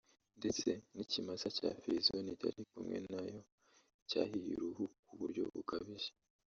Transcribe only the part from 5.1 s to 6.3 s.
buryo bukabije